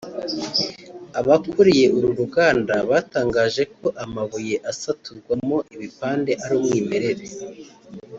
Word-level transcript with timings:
Abakuriye 1.19 1.85
uru 1.97 2.09
ruganda 2.19 2.75
batangaje 2.89 3.63
ko 3.77 3.87
amabuye 4.03 4.55
asaturwa 4.71 5.33
mo 5.47 5.57
ibipande 5.73 6.31
ari 6.43 6.53
umwimerere 6.59 7.25